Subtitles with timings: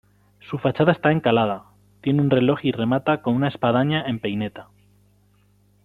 [0.39, 1.65] Su fachada está encalada,
[2.01, 4.67] tiene un reloj y remata con una espadaña en peineta.